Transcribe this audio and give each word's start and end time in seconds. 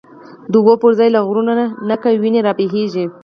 د 0.51 0.53
اوبو 0.59 0.73
پر 0.81 0.91
ځای 0.99 1.09
له 1.15 1.19
غرونو، 1.27 1.53
نګه 1.89 2.09
وینی 2.21 2.41
رابهیږی 2.47 3.05